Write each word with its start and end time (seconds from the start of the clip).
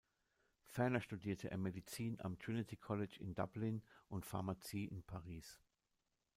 Ferner 0.65 0.99
studierte 0.99 1.51
er 1.51 1.59
Medizin 1.59 2.19
am 2.21 2.39
Trinity 2.39 2.75
College 2.75 3.17
in 3.19 3.35
Dublin 3.35 3.83
und 4.09 4.25
Pharmazie 4.25 4.85
in 4.85 5.03
Paris. 5.03 5.59